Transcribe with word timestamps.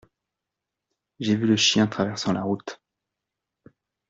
J’ai 1.19 1.35
vu 1.35 1.45
le 1.45 1.55
chien 1.55 1.85
traversant 1.85 2.33
la 2.33 2.41
route. 2.41 2.81